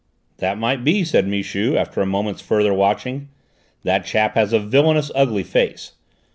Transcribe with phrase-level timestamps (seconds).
[0.37, 3.27] "That might be," said Michu after a moment's further watching.
[3.83, 5.91] "That chap has a villainous, ugly face.